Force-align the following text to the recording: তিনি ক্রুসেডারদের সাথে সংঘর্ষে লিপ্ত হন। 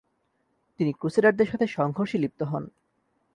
তিনি 0.79 0.91
ক্রুসেডারদের 0.93 1.47
সাথে 1.47 1.67
সংঘর্ষে 1.67 2.17
লিপ্ত 2.17 2.41
হন। 2.43 2.63